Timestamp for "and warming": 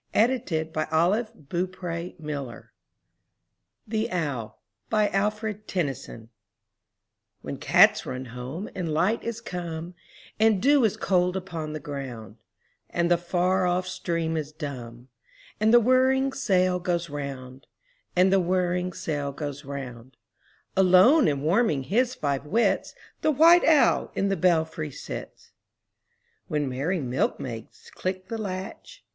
21.27-21.83